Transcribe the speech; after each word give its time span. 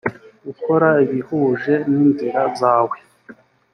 gukora 0.45 0.87
ibihuje 1.03 1.73
n 1.93 1.95
inzira 2.05 2.41
zawe 2.59 2.97